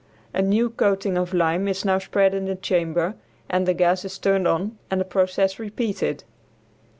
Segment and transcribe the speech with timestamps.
[0.33, 3.13] A new coating of lime is now spread in the chamber
[3.51, 6.23] and the gas is turned on and the process repeated.